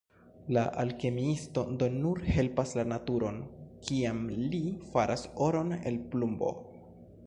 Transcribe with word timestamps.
La 0.55 0.61
alkemiisto 0.83 1.65
do 1.83 1.89
nur 1.99 2.23
helpas 2.37 2.73
la 2.79 2.87
naturon, 2.95 3.39
kiam 3.89 4.27
li 4.39 4.65
faras 4.95 5.31
oron 5.51 5.75
el 5.93 6.05
plumbo. 6.15 6.55